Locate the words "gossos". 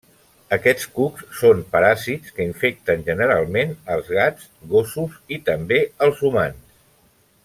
4.75-5.21